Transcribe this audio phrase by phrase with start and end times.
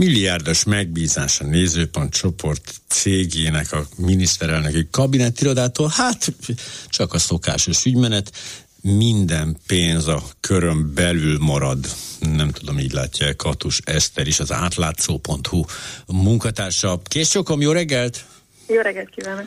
[0.00, 6.32] milliárdos megbízás a nézőpont csoport cégének a miniszterelnöki kabinettirodától, hát
[6.88, 8.32] csak a szokásos ügymenet,
[8.82, 11.86] minden pénz a körön belül marad.
[12.20, 15.64] Nem tudom, így látja Katus Eszter is, az átlátszó.hu
[16.06, 17.00] munkatársa.
[17.04, 18.24] Kész sokom, jó reggelt!
[18.72, 19.46] Jó reggelt kívánok!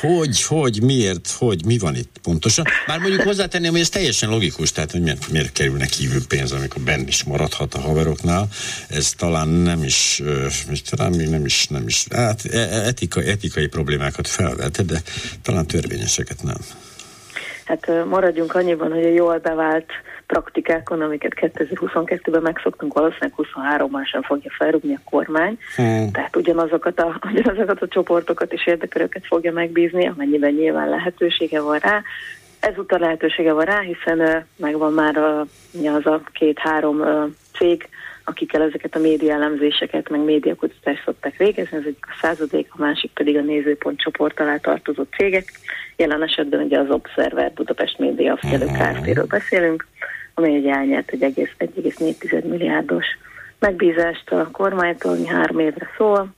[0.00, 2.64] Hogy, hogy, miért, hogy, mi van itt pontosan?
[2.86, 6.82] Bár mondjuk hozzátenném, hogy ez teljesen logikus, tehát hogy miért, miért kerülne kívül pénz, amikor
[6.82, 8.48] benn is maradhat a haveroknál.
[8.88, 10.22] Ez talán nem is,
[10.90, 15.02] talán még nem is, nem is, hát e, e, etikai, etikai problémákat felvet, de
[15.42, 16.58] talán törvényeseket nem.
[17.64, 19.90] Hát maradjunk annyiban, hogy a jól bevált
[20.30, 25.58] praktikákon, amiket 2022-ben megszoktunk, valószínűleg 23-ban sem fogja felrúgni a kormány.
[25.76, 26.10] Hmm.
[26.12, 32.02] Tehát ugyanazokat a, ugyanazokat a csoportokat és érdeköröket fogja megbízni, amennyiben nyilván lehetősége van rá.
[32.60, 35.40] Ezúttal lehetősége van rá, hiszen megvan már a,
[35.84, 37.02] az a két-három
[37.58, 37.88] cég,
[38.24, 43.10] akikkel ezeket a média elemzéseket, meg médiakutatást szokták végezni, ez egyik a századék, a másik
[43.14, 45.52] pedig a nézőpont csoport alá tartozó cégek.
[45.96, 48.74] Jelen esetben ugye az Observer Budapest Média Figyelő mhm.
[48.74, 49.86] Kft-ről beszélünk,
[50.40, 51.20] ami egy elnyert egy
[51.58, 53.06] 1,4 milliárdos
[53.58, 56.28] megbízást a kormánytól, ami három évre szól,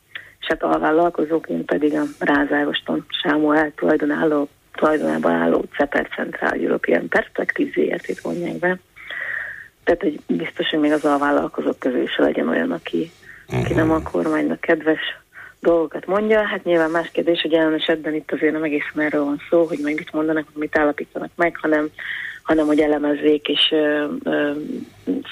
[0.41, 8.21] és hát alvállalkozóként pedig a Rázároston Sámuel tulajdonáló, tulajdonában álló CEPER Central European Perspective ZRT-t
[8.21, 8.79] vonják be.
[9.85, 13.11] Tehát, hogy biztos, hogy még az alvállalkozók közül is legyen olyan, aki,
[13.49, 15.01] aki nem a kormánynak kedves
[15.61, 16.43] dolgokat mondja.
[16.47, 19.79] Hát nyilván más kérdés, hogy jelen esetben itt azért nem egészen erről van szó, hogy
[19.83, 21.91] meg mit mondanak, mit állapítanak meg, hanem
[22.43, 23.75] hanem hogy elemezzék és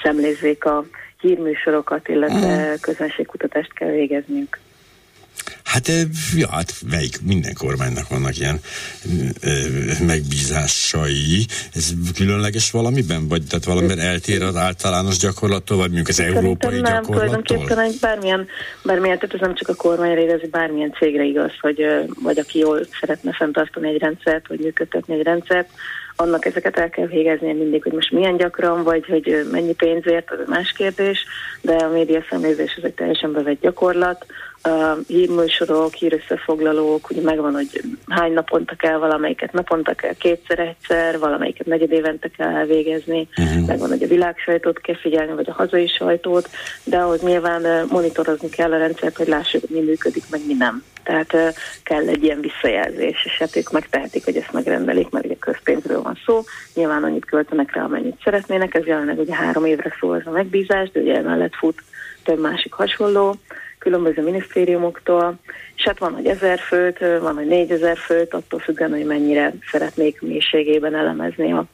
[0.03, 0.85] szemlézzék a
[1.19, 2.73] hírműsorokat, illetve mm.
[2.81, 4.59] közönségkutatást kell végeznünk.
[5.71, 5.87] Hát,
[6.35, 8.59] ja, hát melyik, minden kormánynak vannak ilyen
[10.05, 11.45] megbízásai.
[11.73, 13.27] Ez különleges valamiben?
[13.27, 17.15] Vagy tehát valamiben eltér az általános gyakorlattól, vagy mondjuk az Szerintem európai nem, gyakorlattól?
[17.15, 18.47] tulajdonképpen egy bármilyen,
[18.83, 21.85] bármilyen, tehát ez nem csak a kormányra igaz, bármilyen cégre igaz, hogy
[22.23, 25.69] vagy aki jól szeretne fenntartani egy rendszert, vagy működtetni egy rendszert,
[26.15, 30.37] annak ezeket el kell végeznie mindig, hogy most milyen gyakran, vagy hogy mennyi pénzért, az
[30.47, 31.25] más kérdés,
[31.61, 34.25] de a média szemlézés ez egy teljesen bevett gyakorlat.
[34.63, 41.91] A hírműsorok, hírösszefoglalók, ugye megvan, hogy hány naponta kell valamelyiket, naponta kell kétszer-egyszer, valamelyiket negyed
[41.91, 43.67] évente kell elvégezni, uh-huh.
[43.67, 46.49] megvan, hogy a világsajtót kell figyelni, vagy a hazai sajtót,
[46.83, 50.83] de ahhoz nyilván monitorozni kell a rendszert, hogy lássuk, hogy mi működik, meg mi nem.
[51.03, 51.47] Tehát uh,
[51.83, 56.17] kell egy ilyen visszajelzés, és hát ők megtehetik, hogy ezt megrendelik, mert ugye közpénzről van
[56.25, 56.43] szó.
[56.73, 58.73] Nyilván annyit költenek rá, amennyit szeretnének.
[58.75, 61.83] Ez jelenleg ugye három évre szól ez a megbízás, de ugye emellett fut
[62.23, 63.35] több másik hasonló
[63.81, 65.39] különböző minisztériumoktól,
[65.75, 70.21] és hát van, hogy ezer főt, van, hogy négyezer főt, attól függően, hogy mennyire szeretnék
[70.21, 71.65] mélységében elemezni a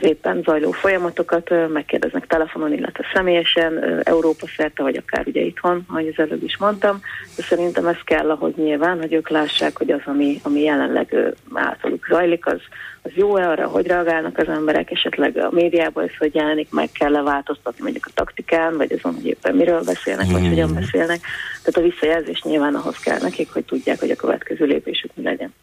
[0.00, 6.06] az éppen zajló folyamatokat, megkérdeznek telefonon, illetve személyesen, Európa szerte, vagy akár ugye itthon, ahogy
[6.06, 7.00] az előbb is mondtam,
[7.36, 11.16] de szerintem ez kell ahhoz nyilván, hogy ők lássák, hogy az, ami, ami jelenleg
[11.54, 12.60] általuk zajlik, az,
[13.02, 17.22] az jó-e arra, hogy reagálnak az emberek, esetleg a médiában ez hogy jelenik, meg kell-e
[17.22, 20.48] változtatni mondjuk a taktikán, vagy azon, hogy éppen miről beszélnek, vagy mm.
[20.48, 21.20] hogyan beszélnek.
[21.64, 25.54] Tehát a visszajelzés nyilván ahhoz kell nekik, hogy tudják, hogy a következő lépésük mi legyen.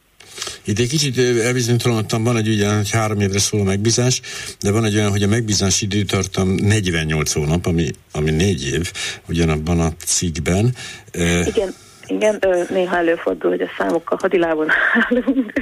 [0.66, 4.22] Itt egy kicsit elbizonytalanodtam, van egy ugyan, hogy három évre szól a megbízás,
[4.60, 8.92] de van egy olyan, hogy a megbízás időtartam 48 hónap, ami, ami négy év,
[9.30, 10.76] ugyanabban a cikkben.
[11.46, 11.74] Igen,
[12.08, 15.54] igen, néha előfordul, hogy a számokkal hadilábon állunk.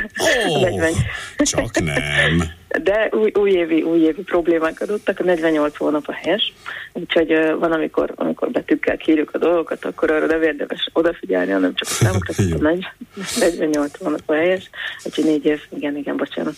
[0.47, 0.89] Oh,
[1.51, 2.43] csak nem
[2.81, 6.53] de új, újévi, újévi problémák adottak, a 48 hónap a helyes,
[6.93, 7.27] úgyhogy
[7.59, 11.91] van, amikor, amikor betűkkel kírjuk a dolgokat, akkor arra nem érdemes odafigyelni, hanem csak a
[11.91, 12.33] számokra,
[12.69, 14.69] a 48 hónap a helyes,
[15.03, 16.53] úgyhogy négy év, igen, igen, bocsánat.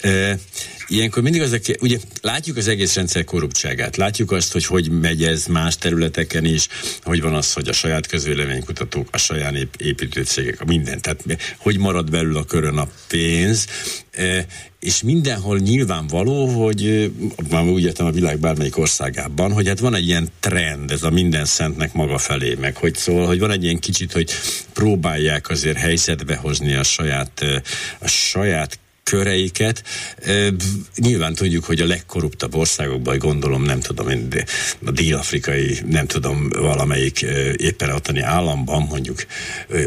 [0.00, 0.34] E,
[0.86, 5.46] ilyenkor mindig az, ugye látjuk az egész rendszer korruptságát, látjuk azt, hogy hogy megy ez
[5.46, 6.68] más területeken is,
[7.02, 11.24] hogy van az, hogy a saját közvéleménykutatók, a saját építőcégek, a minden, tehát
[11.58, 13.66] hogy marad belül a körön a pénz,
[14.80, 17.12] és mindenhol nyilvánvaló, hogy
[17.50, 21.10] már úgy értem a világ bármelyik országában, hogy hát van egy ilyen trend, ez a
[21.10, 24.30] minden szentnek maga felé, meg hogy szól, hogy van egy ilyen kicsit, hogy
[24.72, 27.44] próbálják azért helyzetbe hozni a saját,
[27.98, 28.78] a saját
[29.10, 29.82] köreiket.
[30.96, 34.28] Nyilván tudjuk, hogy a legkorruptabb országokban, gondolom, nem tudom én,
[34.84, 37.20] a dél-afrikai, nem tudom, valamelyik
[37.56, 39.26] éppen ottani államban, mondjuk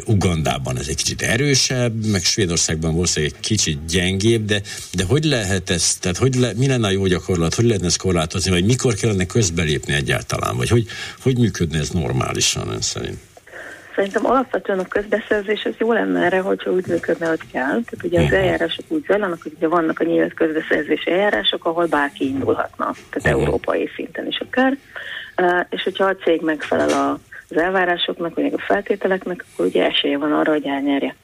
[0.06, 4.62] Ugandában ez egy kicsit erősebb, meg Svédországban valószínűleg egy kicsit gyengébb, de,
[4.94, 7.98] de hogy lehet ez, tehát hogy le, mi lenne a jó gyakorlat, hogy lehetne ezt
[7.98, 10.88] korlátozni, vagy mikor kellene közbelépni egyáltalán, vagy hogy,
[11.20, 13.18] hogy működne ez normálisan ön szerint?
[13.96, 17.70] Szerintem alapvetően a közbeszerzés az jó lenne erre, hogyha úgy működne, hogy kell.
[17.70, 18.36] Tehát ugye az mhm.
[18.36, 23.44] eljárások úgy zajlanak, hogy ugye vannak a nyílt közbeszerzési eljárások, ahol bárki indulhatna, tehát uh-huh.
[23.44, 24.78] európai szinten is akár.
[25.42, 27.20] Uh, és hogyha a cég megfelel a
[27.56, 31.16] az elvárásoknak, vagy a feltételeknek, akkor ugye esélye van arra, hogy elnyerje.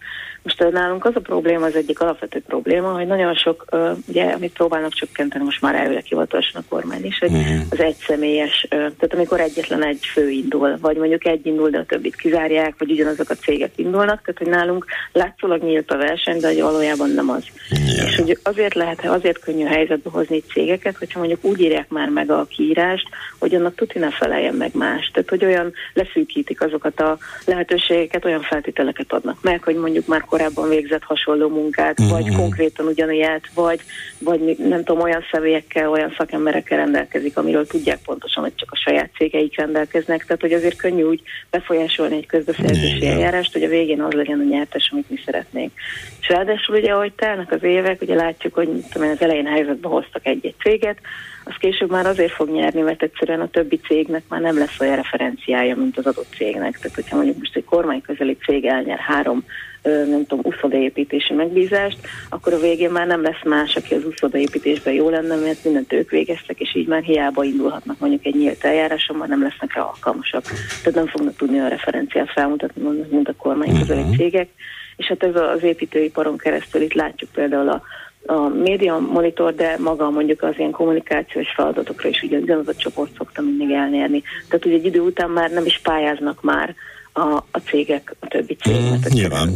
[0.43, 3.65] Most nálunk az a probléma, az egyik alapvető probléma, hogy nagyon sok,
[4.07, 7.61] ugye, amit próbálnak csökkenteni most már elvileg hivatalosan a kormány is, hogy uh-huh.
[7.69, 12.15] az egyszemélyes, tehát amikor egyetlen egy fő indul, vagy mondjuk egy indul, de a többit
[12.15, 16.61] kizárják, vagy ugyanazok a cégek indulnak, tehát hogy nálunk látszólag nyílt a verseny, de hogy
[16.61, 17.43] valójában nem az.
[17.69, 18.07] Yeah.
[18.07, 22.31] És hogy azért lehet, azért könnyű helyzetbe hozni cégeket, hogyha mondjuk úgy írják már meg
[22.31, 23.07] a kiírást,
[23.39, 25.11] hogy annak tuti ne feleljen meg más.
[25.13, 30.69] Tehát, hogy olyan leszűkítik azokat a lehetőségeket, olyan feltételeket adnak meg, hogy mondjuk már korábban
[30.69, 32.19] végzett hasonló munkát, uh-huh.
[32.19, 33.79] vagy konkrétan ugyanilyet, vagy,
[34.19, 39.09] vagy nem tudom, olyan személyekkel, olyan szakemberekkel rendelkezik, amiről tudják pontosan, hogy csak a saját
[39.17, 40.25] cégeik rendelkeznek.
[40.25, 44.49] Tehát, hogy azért könnyű úgy befolyásolni egy közbeszerzési eljárást, hogy a végén az legyen a
[44.49, 45.71] nyertes, amit mi szeretnénk.
[46.21, 50.25] És ráadásul ugye, ahogy telnek az évek, ugye látjuk, hogy tudom, az elején helyzetbe hoztak
[50.25, 50.97] egy-egy céget,
[51.49, 54.95] az később már azért fog nyerni, mert egyszerűen a többi cégnek már nem lesz olyan
[54.95, 56.77] referenciája, mint az adott cégnek.
[56.77, 59.43] Tehát, hogyha mondjuk most egy kormányközeli cég elnyer három
[60.09, 61.97] nem tudom, uszodaépítési megbízást,
[62.29, 66.09] akkor a végén már nem lesz más, aki az uszodaépítésben jó lenne, mert mindent ők
[66.09, 70.43] végeztek, és így már hiába indulhatnak mondjuk egy nyílt eljáráson, már nem lesznek rá alkalmasak.
[70.83, 74.15] Tehát nem fognak tudni a referenciát felmutatni, mint a kormányközeli uh-huh.
[74.15, 74.49] cégek.
[74.95, 77.81] És hát ez az építőiparon keresztül itt látjuk például a
[78.25, 83.41] a média monitor, de maga mondjuk az ilyen kommunikációs feladatokra is ugyanaz a csoport szokta
[83.41, 84.23] mindig elnyerni.
[84.49, 86.75] Tehát ugye egy idő után már nem is pályáznak már
[87.13, 88.99] a, a cégek, a többi cégnek.
[88.99, 89.49] Mm, nyilván.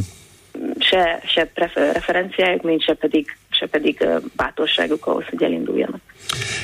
[0.94, 6.02] Se, se prefer, referenciájuk, mint se pedig, se pedig bátorságuk ahhoz, hogy elinduljanak.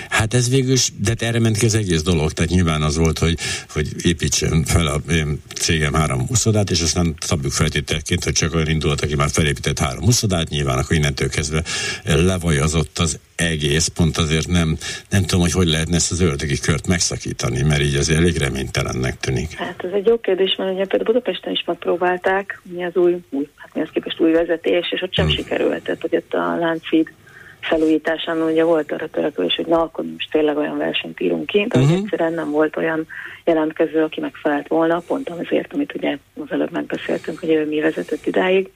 [0.09, 2.97] Hát ez végül is, de hát erre ment ki az egész dolog, tehát nyilván az
[2.97, 3.37] volt, hogy,
[3.73, 8.67] hogy építsen fel a én cégem három uszodát, és aztán szabjuk feltételként, hogy csak olyan
[8.67, 11.63] indulat, aki már felépített három uszodát, nyilván akkor innentől kezdve
[12.05, 14.77] levajazott az egész, pont azért nem,
[15.09, 19.19] nem tudom, hogy hogy lehetne ezt az ördögi kört megszakítani, mert így azért elég reménytelennek
[19.19, 19.53] tűnik.
[19.53, 23.47] Hát ez egy jó kérdés, mert ugye például Budapesten is megpróbálták, mi az új, új
[23.79, 25.33] az képest új vezetés, és ott sem hmm.
[25.33, 27.11] sikerült, tehát hogy ott a Láncid
[27.59, 31.79] felújításán ugye volt arra törekvés, hogy na, akkor most tényleg olyan versenyt írunk ki, de
[31.79, 31.97] uh-huh.
[31.97, 33.07] egyszerűen nem volt olyan
[33.45, 38.25] jelentkező, aki megfelelt volna, pont azért, amit ugye az előbb megbeszéltünk, hogy ő mi vezetett
[38.25, 38.69] idáig.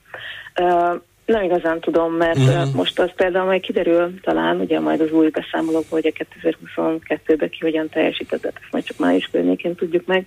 [0.60, 2.74] Uh, nem igazán tudom, mert uh-huh.
[2.74, 7.58] most az például majd kiderül talán, ugye majd az új beszámolókból, hogy a 2022-ben ki
[7.60, 10.26] hogyan teljesített, ezt majd csak május környékén tudjuk meg,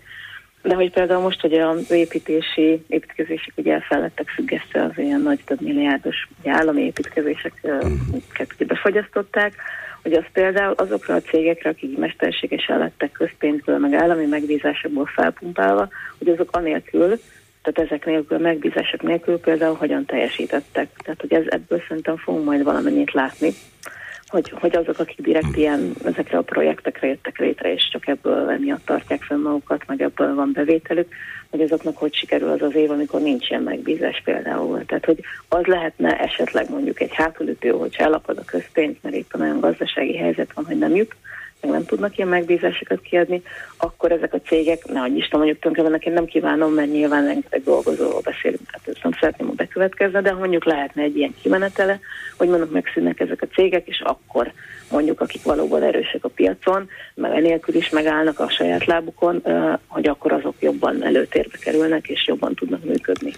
[0.67, 5.41] de hogy például most, hogy az építési, építkezések ugye fel lettek függesztve az ilyen nagy
[5.45, 9.55] több milliárdos ugye állami építkezéseket befogyasztották,
[10.03, 16.29] hogy az például azokra a cégekre, akik mesterségesen lettek közpénzből, meg állami megbízásokból felpumpálva, hogy
[16.29, 17.21] azok anélkül,
[17.63, 20.89] tehát ezek nélkül, megbízások nélkül például hogyan teljesítettek.
[21.05, 23.49] Tehát, hogy ez, ebből szerintem fogunk majd valamennyit látni
[24.27, 25.61] hogy, hogy azok, akik direkt hmm.
[25.61, 30.35] ilyen ezekre a projektekre jöttek létre, és csak ebből miatt tartják fel magukat, meg ebből
[30.35, 31.15] van bevételük,
[31.51, 34.85] hogy azoknak hogy sikerül az az év, amikor nincs ilyen megbízás például.
[34.85, 39.61] Tehát, hogy az lehetne esetleg mondjuk egy hátulütő, hogyha elapad a közpénz, mert éppen olyan
[39.61, 41.15] gazdasági helyzet van, hogy nem jut,
[41.61, 43.43] meg nem tudnak ilyen megbízásokat kiadni,
[43.77, 47.25] akkor ezek a cégek, ne hogy Isten mondjuk tönkre vannak, én nem kívánom, mert nyilván
[47.25, 52.01] rengeteg dolgozóról beszélünk, tehát ezt nem szeretném, hogy bekövetkezne, de mondjuk lehetne egy ilyen kimenetele,
[52.37, 54.53] hogy mondjuk megszűnnek ezek a cégek, és akkor
[54.91, 59.43] mondjuk akik valóban erősek a piacon, meg enélkül is megállnak a saját lábukon,
[59.87, 63.33] hogy akkor azok jobban előtérbe kerülnek, és jobban tudnak működni.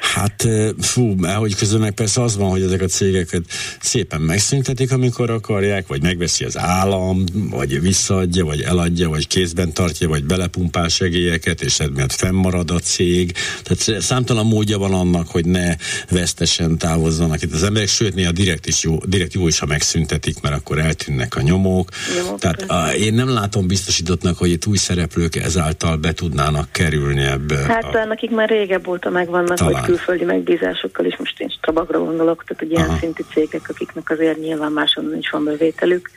[0.00, 0.48] Hát
[0.80, 3.42] fú, mert hogy közben meg persze az van, hogy ezek a cégeket
[3.80, 10.08] szépen megszüntetik, amikor akarják, vagy megveszi az állam, vagy visszaadja, vagy eladja, vagy kézben tartja,
[10.08, 13.32] vagy belepumpál segélyeket, és miatt fennmarad a cég.
[13.62, 15.74] Tehát számtalan módja van annak, hogy ne
[16.10, 20.40] vesztesen távozzanak itt az emberek, sőt, néha direkt, is jó, direkt jó is, ha megszüntetik,
[20.40, 21.90] mert akkor eltűnnek a nyomok.
[22.22, 27.24] nyomok Tehát a, én nem látom biztosítottnak, hogy itt új szereplők ezáltal be tudnának kerülni
[27.38, 27.72] ebbe.
[27.72, 28.04] Hát a...
[28.04, 29.74] nekik már régebb óta megvannak, Talán.
[29.74, 34.38] hogy külföldi megbízásokkal is, most én Strabagra gondolok, tehát hogy ilyen szintű cégek, akiknek azért
[34.38, 36.10] nyilván máshonnan is van bevételük,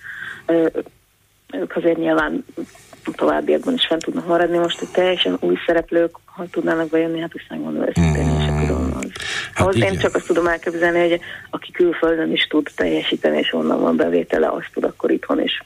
[1.53, 2.45] ők azért nyilván
[3.15, 4.57] továbbiakban is fent tudnak maradni.
[4.57, 8.93] Most, hogy teljesen új szereplők, ha tudnának bejönni, hát is megmondom őszintén, én sem tudom.
[8.97, 9.11] Az.
[9.53, 13.81] Hát Ahhoz én csak azt tudom elképzelni, hogy aki külföldön is tud teljesíteni, és onnan
[13.81, 15.63] van bevétele, azt tud akkor itthon is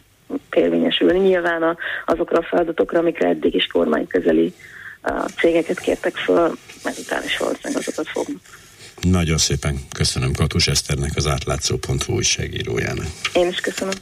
[0.53, 1.19] érvényesülni.
[1.19, 4.53] Nyilván a, azokra a feladatokra, amikre eddig is kormányközeli
[5.05, 8.41] a cégeket kértek föl, ezután is valószínűleg azokat fognak.
[9.01, 13.05] Nagyon szépen köszönöm Katus Eszternek, az átlátszó.hu újságírójának.
[13.33, 13.93] Én is köszönöm.